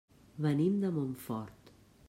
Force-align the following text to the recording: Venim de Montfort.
Venim 0.45 0.79
de 0.85 0.91
Montfort. 0.97 1.73